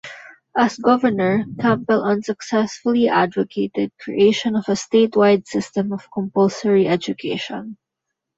As 0.57 0.77
governor 0.79 1.45
Campbell 1.59 2.01
unsuccessfully 2.01 3.07
advocated 3.07 3.91
creation 3.99 4.55
of 4.55 4.67
a 4.67 4.71
statewide 4.71 5.45
system 5.45 5.93
of 5.93 6.09
compulsory 6.11 6.87
education. 6.87 7.77